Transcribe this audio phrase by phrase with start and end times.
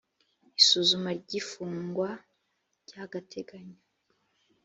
[0.59, 2.09] isuzuma ry ifungwa
[2.85, 3.79] ry agateganyo